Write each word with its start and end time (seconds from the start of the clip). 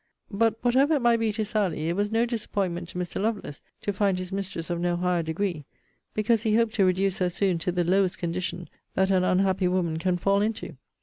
But 0.31 0.57
whatever 0.63 0.95
it 0.95 1.01
might 1.03 1.17
be 1.19 1.31
to 1.33 1.45
Sally, 1.45 1.87
it 1.87 1.95
was 1.95 2.09
no 2.09 2.25
disappointment 2.25 2.89
to 2.89 2.97
Mr. 2.97 3.21
Lovelace, 3.21 3.61
to 3.81 3.93
find 3.93 4.17
his 4.17 4.31
mistress 4.31 4.71
of 4.71 4.79
no 4.81 4.95
higher 4.95 5.21
degree; 5.21 5.63
because 6.15 6.41
he 6.41 6.55
hoped 6.55 6.73
to 6.77 6.85
reduce 6.85 7.19
her 7.19 7.29
soon 7.29 7.59
to 7.59 7.71
the 7.71 7.83
lowest 7.83 8.17
condition 8.17 8.67
that 8.95 9.11
an 9.11 9.23
unhappy 9.23 9.67
woman 9.67 9.97
can 9.99 10.17
fall 10.17 10.41
into. 10.41 10.75